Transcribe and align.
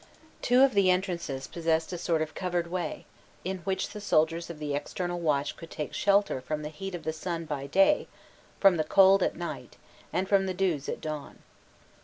Two 0.41 0.63
of 0.63 0.73
the 0.73 0.89
entrances 0.89 1.45
possessed 1.45 1.93
a 1.93 1.97
sort 1.99 2.23
of 2.23 2.33
covered 2.33 2.65
way, 2.71 3.05
in 3.43 3.59
which 3.59 3.89
the 3.89 4.01
soldiers 4.01 4.49
of 4.49 4.57
the 4.57 4.73
external 4.73 5.19
watch 5.19 5.55
could 5.55 5.69
take 5.69 5.93
shelter 5.93 6.41
from 6.41 6.63
the 6.63 6.69
heat 6.69 6.95
of 6.95 7.03
the 7.03 7.13
sun 7.13 7.45
by 7.45 7.67
day, 7.67 8.07
from 8.59 8.77
the 8.77 8.83
cold 8.83 9.21
at 9.21 9.35
night, 9.35 9.77
and 10.11 10.27
from 10.27 10.47
the 10.47 10.55
dews 10.55 10.89
at 10.89 11.01
dawn. 11.01 11.43